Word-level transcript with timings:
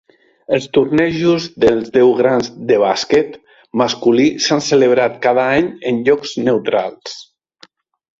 Els 0.55 0.67
tornejos 0.75 1.43
dels 1.65 1.91
Deu 1.97 2.13
Grans 2.21 2.49
de 2.71 2.79
bàsquet 2.83 3.37
masculí 3.81 4.25
s'han 4.47 4.65
celebrat 4.69 5.21
cada 5.27 5.45
any 5.59 5.69
en 5.93 6.01
llocs 6.09 6.33
neutrals. 6.49 7.15